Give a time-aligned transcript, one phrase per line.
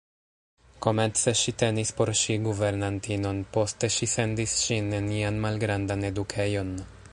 [0.85, 6.77] Komence ŝi tenis por ŝi guvernantinon, poste ŝi sendis ŝin en ian malgrandan edukejon.